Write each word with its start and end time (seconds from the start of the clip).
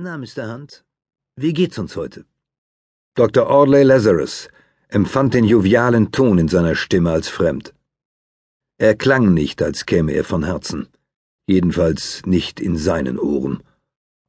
Na, 0.00 0.16
Mr. 0.16 0.44
Hunt, 0.52 0.84
wie 1.34 1.52
geht's 1.52 1.76
uns 1.76 1.96
heute? 1.96 2.24
Dr. 3.16 3.50
Audley 3.50 3.82
Lazarus 3.82 4.48
empfand 4.86 5.34
den 5.34 5.44
jovialen 5.44 6.12
Ton 6.12 6.38
in 6.38 6.46
seiner 6.46 6.76
Stimme 6.76 7.10
als 7.10 7.28
fremd. 7.28 7.74
Er 8.78 8.94
klang 8.94 9.34
nicht, 9.34 9.60
als 9.60 9.86
käme 9.86 10.12
er 10.12 10.22
von 10.22 10.44
Herzen, 10.44 10.86
jedenfalls 11.48 12.22
nicht 12.26 12.60
in 12.60 12.76
seinen 12.76 13.18
Ohren, 13.18 13.64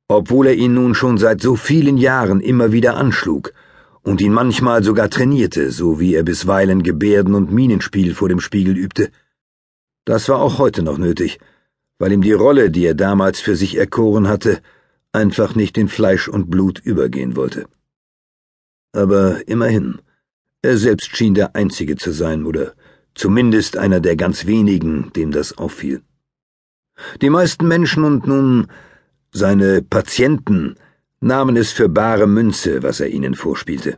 obwohl 0.08 0.48
er 0.48 0.56
ihn 0.56 0.74
nun 0.74 0.96
schon 0.96 1.20
seit 1.20 1.40
so 1.40 1.56
vielen 1.56 2.00
Jahren 2.00 2.42
immer 2.42 2.72
wieder 2.72 2.98
anschlug 2.98 3.54
und 4.02 4.22
ihn 4.22 4.34
manchmal 4.34 4.84
sogar 4.84 5.12
trainierte, 5.12 5.70
so 5.70 6.00
wie 6.00 6.16
er 6.16 6.24
bisweilen 6.24 6.82
Gebärden 6.82 7.36
und 7.36 7.52
Minenspiel 7.52 8.16
vor 8.16 8.28
dem 8.28 8.40
Spiegel 8.40 8.76
übte. 8.76 9.12
Das 10.04 10.30
war 10.30 10.42
auch 10.42 10.58
heute 10.58 10.82
noch 10.82 10.98
nötig, 10.98 11.38
weil 12.00 12.12
ihm 12.12 12.24
die 12.24 12.40
Rolle, 12.46 12.72
die 12.72 12.86
er 12.88 12.96
damals 12.96 13.40
für 13.40 13.56
sich 13.56 13.78
erkoren 13.78 14.28
hatte, 14.28 14.64
einfach 15.12 15.56
nicht 15.56 15.78
in 15.78 15.88
Fleisch 15.88 16.28
und 16.28 16.50
Blut 16.50 16.80
übergehen 16.80 17.36
wollte. 17.36 17.68
Aber 18.94 19.48
immerhin, 19.48 20.00
er 20.62 20.78
selbst 20.78 21.16
schien 21.16 21.34
der 21.34 21.56
Einzige 21.56 21.96
zu 21.96 22.12
sein, 22.12 22.46
oder 22.46 22.74
zumindest 23.16 23.78
einer 23.78 24.00
der 24.00 24.16
ganz 24.16 24.46
wenigen, 24.46 25.12
dem 25.14 25.32
das 25.32 25.58
auffiel. 25.58 26.02
Die 27.22 27.30
meisten 27.30 27.68
Menschen 27.68 28.04
und 28.04 28.28
nun 28.28 28.68
seine 29.32 29.82
Patienten 29.82 30.76
nahmen 31.22 31.56
es 31.56 31.72
für 31.72 31.90
bare 31.90 32.28
Münze, 32.28 32.84
was 32.84 33.00
er 33.00 33.10
ihnen 33.10 33.36
vorspielte. 33.36 33.98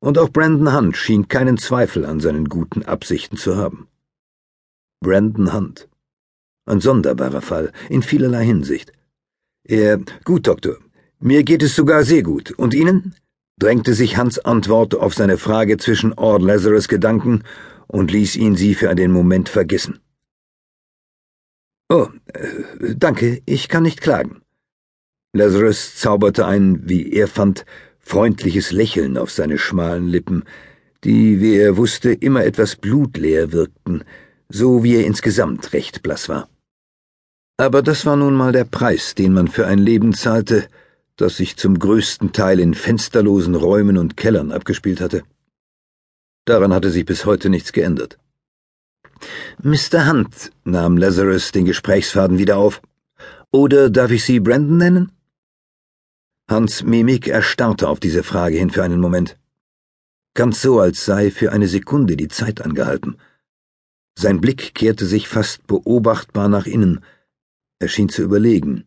Und 0.00 0.18
auch 0.18 0.30
Brandon 0.30 0.74
Hunt 0.74 0.96
schien 0.96 1.28
keinen 1.28 1.58
Zweifel 1.58 2.04
an 2.04 2.20
seinen 2.20 2.48
guten 2.48 2.82
Absichten 2.82 3.36
zu 3.36 3.56
haben. 3.56 3.88
Brandon 5.00 5.52
Hunt. 5.52 5.88
Ein 6.64 6.80
sonderbarer 6.80 7.42
Fall, 7.42 7.72
in 7.88 8.02
vielerlei 8.02 8.44
Hinsicht. 8.44 8.92
Er, 9.68 9.98
gut, 10.24 10.46
Doktor, 10.46 10.76
mir 11.18 11.42
geht 11.42 11.62
es 11.62 11.74
sogar 11.74 12.04
sehr 12.04 12.22
gut. 12.22 12.52
Und 12.52 12.72
Ihnen? 12.72 13.14
drängte 13.58 13.94
sich 13.94 14.16
Hans 14.16 14.38
Antwort 14.38 14.94
auf 14.94 15.14
seine 15.14 15.38
Frage 15.38 15.76
zwischen 15.78 16.12
Ord 16.12 16.42
Lazarus 16.42 16.88
Gedanken 16.88 17.42
und 17.86 18.12
ließ 18.12 18.36
ihn 18.36 18.54
sie 18.54 18.74
für 18.74 18.90
einen 18.90 19.10
Moment 19.10 19.48
vergessen. 19.48 19.98
Oh, 21.88 22.08
äh, 22.26 22.94
danke, 22.96 23.40
ich 23.46 23.68
kann 23.68 23.82
nicht 23.82 24.02
klagen. 24.02 24.42
Lazarus 25.32 25.96
zauberte 25.96 26.46
ein, 26.46 26.88
wie 26.88 27.12
er 27.12 27.28
fand, 27.28 27.64
freundliches 27.98 28.72
Lächeln 28.72 29.16
auf 29.16 29.30
seine 29.30 29.58
schmalen 29.58 30.06
Lippen, 30.06 30.44
die, 31.02 31.40
wie 31.40 31.56
er 31.56 31.76
wusste, 31.76 32.12
immer 32.12 32.44
etwas 32.44 32.76
blutleer 32.76 33.52
wirkten, 33.52 34.04
so 34.48 34.84
wie 34.84 34.96
er 34.96 35.06
insgesamt 35.06 35.72
recht 35.72 36.02
blass 36.02 36.28
war. 36.28 36.48
Aber 37.58 37.82
das 37.82 38.04
war 38.04 38.16
nun 38.16 38.34
mal 38.34 38.52
der 38.52 38.64
Preis, 38.64 39.14
den 39.14 39.32
man 39.32 39.48
für 39.48 39.66
ein 39.66 39.78
Leben 39.78 40.12
zahlte, 40.12 40.68
das 41.16 41.38
sich 41.38 41.56
zum 41.56 41.78
größten 41.78 42.32
Teil 42.32 42.60
in 42.60 42.74
fensterlosen 42.74 43.54
Räumen 43.54 43.96
und 43.96 44.16
Kellern 44.16 44.52
abgespielt 44.52 45.00
hatte. 45.00 45.22
Daran 46.44 46.74
hatte 46.74 46.90
sich 46.90 47.06
bis 47.06 47.24
heute 47.24 47.48
nichts 47.48 47.72
geändert. 47.72 48.18
Mr. 49.62 50.06
Hunt, 50.08 50.52
nahm 50.64 50.98
Lazarus 50.98 51.50
den 51.50 51.64
Gesprächsfaden 51.64 52.36
wieder 52.36 52.58
auf. 52.58 52.82
Oder 53.50 53.88
darf 53.88 54.10
ich 54.10 54.24
Sie 54.24 54.40
Brandon 54.40 54.76
nennen? 54.76 55.12
Hans 56.48 56.82
Mimik 56.82 57.26
erstarrte 57.26 57.88
auf 57.88 57.98
diese 58.00 58.22
Frage 58.22 58.58
hin 58.58 58.70
für 58.70 58.84
einen 58.84 59.00
Moment. 59.00 59.38
Ganz 60.34 60.60
so, 60.60 60.78
als 60.78 61.06
sei 61.06 61.30
für 61.30 61.50
eine 61.52 61.66
Sekunde 61.66 62.16
die 62.16 62.28
Zeit 62.28 62.60
angehalten. 62.60 63.16
Sein 64.18 64.40
Blick 64.42 64.74
kehrte 64.74 65.06
sich 65.06 65.26
fast 65.28 65.66
beobachtbar 65.66 66.48
nach 66.48 66.66
innen, 66.66 67.02
er 67.78 67.88
schien 67.88 68.08
zu 68.08 68.22
überlegen. 68.22 68.84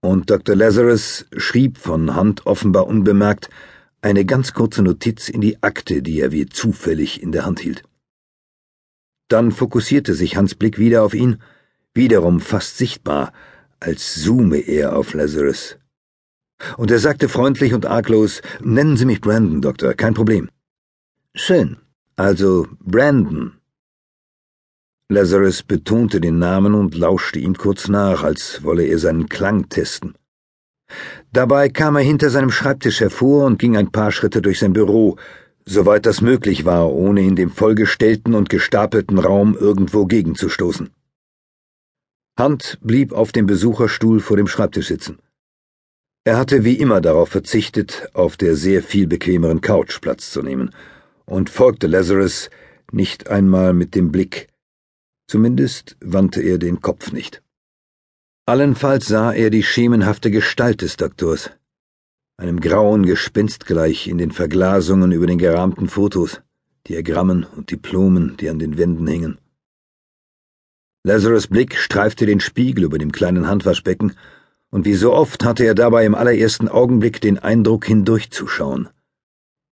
Und 0.00 0.30
Dr. 0.30 0.54
Lazarus 0.54 1.26
schrieb 1.36 1.78
von 1.78 2.14
Hand 2.14 2.46
offenbar 2.46 2.86
unbemerkt 2.86 3.50
eine 4.00 4.24
ganz 4.24 4.52
kurze 4.52 4.82
Notiz 4.82 5.28
in 5.28 5.40
die 5.40 5.62
Akte, 5.62 6.02
die 6.02 6.20
er 6.20 6.30
wie 6.30 6.46
zufällig 6.46 7.22
in 7.22 7.32
der 7.32 7.44
Hand 7.44 7.60
hielt. 7.60 7.82
Dann 9.28 9.50
fokussierte 9.50 10.14
sich 10.14 10.36
Hans 10.36 10.54
Blick 10.54 10.78
wieder 10.78 11.02
auf 11.02 11.14
ihn, 11.14 11.42
wiederum 11.94 12.40
fast 12.40 12.78
sichtbar, 12.78 13.32
als 13.80 14.14
zoome 14.14 14.58
er 14.58 14.96
auf 14.96 15.14
Lazarus. 15.14 15.78
Und 16.76 16.90
er 16.90 16.98
sagte 16.98 17.28
freundlich 17.28 17.74
und 17.74 17.86
arglos, 17.86 18.40
Nennen 18.60 18.96
Sie 18.96 19.04
mich 19.04 19.20
Brandon, 19.20 19.60
Doktor, 19.60 19.94
kein 19.94 20.14
Problem. 20.14 20.48
Schön. 21.34 21.76
Also 22.16 22.66
Brandon, 22.80 23.57
Lazarus 25.10 25.62
betonte 25.62 26.20
den 26.20 26.38
Namen 26.38 26.74
und 26.74 26.94
lauschte 26.94 27.38
ihm 27.38 27.56
kurz 27.56 27.88
nach, 27.88 28.24
als 28.24 28.62
wolle 28.62 28.84
er 28.84 28.98
seinen 28.98 29.28
Klang 29.30 29.70
testen. 29.70 30.14
Dabei 31.32 31.70
kam 31.70 31.96
er 31.96 32.02
hinter 32.02 32.28
seinem 32.28 32.50
Schreibtisch 32.50 33.00
hervor 33.00 33.46
und 33.46 33.58
ging 33.58 33.76
ein 33.76 33.90
paar 33.90 34.12
Schritte 34.12 34.42
durch 34.42 34.58
sein 34.58 34.74
Büro, 34.74 35.16
soweit 35.64 36.04
das 36.04 36.20
möglich 36.20 36.66
war, 36.66 36.92
ohne 36.92 37.22
in 37.22 37.36
dem 37.36 37.50
vollgestellten 37.50 38.34
und 38.34 38.50
gestapelten 38.50 39.18
Raum 39.18 39.56
irgendwo 39.58 40.04
gegenzustoßen. 40.04 40.90
Hunt 42.38 42.78
blieb 42.82 43.12
auf 43.12 43.32
dem 43.32 43.46
Besucherstuhl 43.46 44.20
vor 44.20 44.36
dem 44.36 44.46
Schreibtisch 44.46 44.88
sitzen. 44.88 45.18
Er 46.24 46.36
hatte 46.36 46.64
wie 46.64 46.74
immer 46.74 47.00
darauf 47.00 47.30
verzichtet, 47.30 48.10
auf 48.12 48.36
der 48.36 48.56
sehr 48.56 48.82
viel 48.82 49.06
bequemeren 49.06 49.62
Couch 49.62 50.02
Platz 50.02 50.30
zu 50.30 50.42
nehmen, 50.42 50.70
und 51.24 51.48
folgte 51.48 51.86
Lazarus 51.86 52.50
nicht 52.92 53.28
einmal 53.28 53.72
mit 53.72 53.94
dem 53.94 54.12
Blick, 54.12 54.48
Zumindest 55.28 55.96
wandte 56.00 56.40
er 56.40 56.56
den 56.56 56.80
Kopf 56.80 57.12
nicht. 57.12 57.42
Allenfalls 58.46 59.06
sah 59.06 59.32
er 59.32 59.50
die 59.50 59.62
schemenhafte 59.62 60.30
Gestalt 60.30 60.80
des 60.80 60.96
Doktors, 60.96 61.50
einem 62.38 62.60
grauen 62.60 63.04
Gespenst 63.04 63.66
gleich 63.66 64.08
in 64.08 64.16
den 64.16 64.30
Verglasungen 64.30 65.12
über 65.12 65.26
den 65.26 65.36
gerahmten 65.36 65.88
Fotos, 65.88 66.40
Diagrammen 66.88 67.44
und 67.44 67.70
Diplomen, 67.70 68.38
die 68.38 68.48
an 68.48 68.58
den 68.58 68.78
Wänden 68.78 69.06
hingen. 69.06 69.38
Lazarus 71.04 71.46
Blick 71.46 71.76
streifte 71.76 72.24
den 72.24 72.40
Spiegel 72.40 72.84
über 72.84 72.96
dem 72.96 73.12
kleinen 73.12 73.48
Handwaschbecken, 73.48 74.14
und 74.70 74.86
wie 74.86 74.94
so 74.94 75.12
oft 75.12 75.44
hatte 75.44 75.64
er 75.64 75.74
dabei 75.74 76.06
im 76.06 76.14
allerersten 76.14 76.68
Augenblick 76.68 77.20
den 77.20 77.38
Eindruck, 77.38 77.84
hindurchzuschauen 77.84 78.88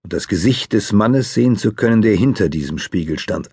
und 0.04 0.14
das 0.14 0.28
Gesicht 0.28 0.74
des 0.74 0.92
Mannes 0.92 1.34
sehen 1.34 1.56
zu 1.56 1.74
können, 1.74 2.02
der 2.02 2.16
hinter 2.16 2.48
diesem 2.48 2.78
Spiegel 2.78 3.18
stand 3.18 3.50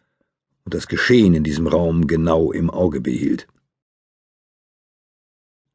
und 0.64 0.74
das 0.74 0.86
Geschehen 0.86 1.34
in 1.34 1.44
diesem 1.44 1.66
Raum 1.66 2.06
genau 2.06 2.52
im 2.52 2.70
Auge 2.70 3.00
behielt. 3.00 3.46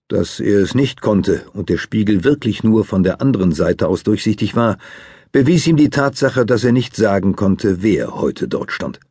Dass 0.08 0.40
er 0.40 0.62
es 0.62 0.74
nicht 0.74 1.02
konnte 1.02 1.50
und 1.54 1.70
der 1.70 1.78
Spiegel 1.78 2.24
wirklich 2.24 2.64
nur 2.64 2.86
von 2.86 3.04
der 3.04 3.20
anderen 3.22 3.52
Seite 3.52 3.88
aus 3.88 4.04
durchsichtig 4.04 4.56
war, 4.56 4.78
bewies 5.32 5.68
ihm 5.68 5.76
die 5.76 5.90
Tatsache, 5.90 6.46
dass 6.46 6.64
er 6.64 6.72
nicht 6.72 6.96
sagen 6.96 7.36
konnte, 7.36 7.84
wer 7.84 8.16
heute 8.16 8.48
dort 8.48 8.72
stand. 8.72 9.02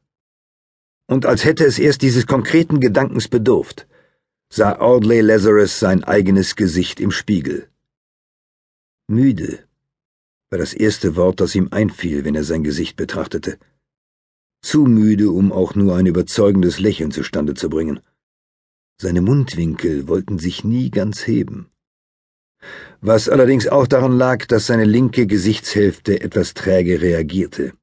Und 1.06 1.26
als 1.26 1.44
hätte 1.44 1.64
es 1.64 1.78
erst 1.78 2.02
dieses 2.02 2.26
konkreten 2.26 2.80
Gedankens 2.80 3.28
bedurft, 3.28 3.86
sah 4.48 4.78
Audley 4.78 5.20
Lazarus 5.20 5.78
sein 5.78 6.02
eigenes 6.02 6.56
Gesicht 6.56 6.98
im 7.00 7.10
Spiegel. 7.10 7.68
Müde 9.06 9.58
war 10.50 10.58
das 10.58 10.72
erste 10.72 11.14
Wort, 11.16 11.40
das 11.40 11.54
ihm 11.54 11.68
einfiel, 11.70 12.24
wenn 12.24 12.34
er 12.34 12.44
sein 12.44 12.64
Gesicht 12.64 12.96
betrachtete 12.96 13.58
zu 14.66 14.84
müde, 14.84 15.30
um 15.30 15.52
auch 15.52 15.76
nur 15.76 15.94
ein 15.94 16.06
überzeugendes 16.06 16.80
Lächeln 16.80 17.12
zustande 17.12 17.54
zu 17.54 17.70
bringen. 17.70 18.00
Seine 19.00 19.20
Mundwinkel 19.20 20.08
wollten 20.08 20.38
sich 20.40 20.64
nie 20.64 20.90
ganz 20.90 21.26
heben. 21.26 21.70
Was 23.00 23.28
allerdings 23.28 23.68
auch 23.68 23.86
daran 23.86 24.18
lag, 24.18 24.46
dass 24.46 24.66
seine 24.66 24.84
linke 24.84 25.28
Gesichtshälfte 25.28 26.20
etwas 26.20 26.54
träge 26.54 27.00
reagierte. 27.00 27.74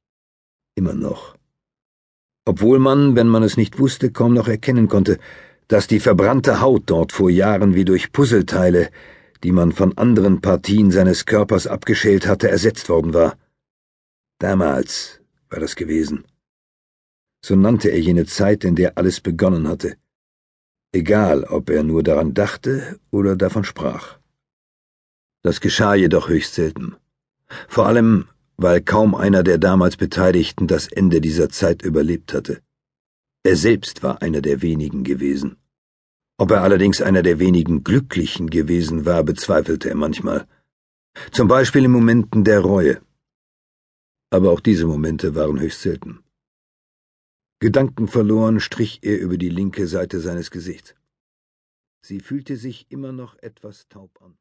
Immer 0.75 0.93
noch. 0.93 1.37
Obwohl 2.45 2.79
man, 2.79 3.15
wenn 3.15 3.29
man 3.29 3.43
es 3.43 3.55
nicht 3.55 3.79
wusste, 3.79 4.11
kaum 4.11 4.33
noch 4.33 4.49
erkennen 4.49 4.89
konnte, 4.89 5.19
dass 5.69 5.87
die 5.87 6.01
verbrannte 6.01 6.59
Haut 6.59 6.83
dort 6.87 7.13
vor 7.13 7.29
Jahren 7.29 7.75
wie 7.75 7.85
durch 7.85 8.11
Puzzleteile, 8.11 8.89
die 9.43 9.53
man 9.53 9.71
von 9.71 9.97
anderen 9.97 10.41
Partien 10.41 10.91
seines 10.91 11.25
Körpers 11.25 11.65
abgeschält 11.65 12.27
hatte, 12.27 12.49
ersetzt 12.49 12.89
worden 12.89 13.13
war. 13.13 13.37
Damals 14.39 15.21
war 15.49 15.61
das 15.61 15.77
gewesen 15.77 16.25
so 17.45 17.55
nannte 17.55 17.89
er 17.89 17.99
jene 17.99 18.25
Zeit, 18.25 18.63
in 18.63 18.75
der 18.75 18.97
alles 18.97 19.19
begonnen 19.19 19.67
hatte, 19.67 19.95
egal 20.93 21.43
ob 21.43 21.69
er 21.69 21.83
nur 21.83 22.01
daran 22.03 22.33
dachte 22.33 22.99
oder 23.11 23.35
davon 23.35 23.63
sprach. 23.63 24.17
Das 25.43 25.59
geschah 25.59 25.95
jedoch 25.95 26.29
höchst 26.29 26.53
selten, 26.53 26.95
vor 27.67 27.85
allem 27.87 28.27
weil 28.55 28.81
kaum 28.81 29.15
einer 29.15 29.43
der 29.43 29.57
damals 29.57 29.97
Beteiligten 29.97 30.67
das 30.67 30.87
Ende 30.87 31.19
dieser 31.21 31.49
Zeit 31.49 31.81
überlebt 31.81 32.33
hatte. 32.33 32.61
Er 33.43 33.57
selbst 33.57 34.03
war 34.03 34.21
einer 34.21 34.41
der 34.41 34.61
wenigen 34.61 35.03
gewesen. 35.03 35.57
Ob 36.37 36.51
er 36.51 36.61
allerdings 36.61 37.01
einer 37.01 37.23
der 37.23 37.39
wenigen 37.39 37.83
Glücklichen 37.83 38.49
gewesen 38.49 39.05
war, 39.05 39.23
bezweifelte 39.23 39.89
er 39.89 39.95
manchmal. 39.95 40.47
Zum 41.31 41.47
Beispiel 41.47 41.83
in 41.83 41.91
Momenten 41.91 42.43
der 42.43 42.61
Reue. 42.61 43.01
Aber 44.29 44.51
auch 44.51 44.59
diese 44.59 44.85
Momente 44.85 45.35
waren 45.35 45.59
höchst 45.59 45.81
selten. 45.81 46.22
Gedankenverloren 47.63 48.59
strich 48.59 48.99
er 49.03 49.17
über 49.21 49.37
die 49.37 49.47
linke 49.47 49.87
Seite 49.87 50.19
seines 50.19 50.51
Gesichts. 50.51 50.95
Sie 52.01 52.19
fühlte 52.19 52.57
sich 52.57 52.87
immer 52.89 53.13
noch 53.13 53.37
etwas 53.41 53.87
taub 53.87 54.21
an. 54.21 54.37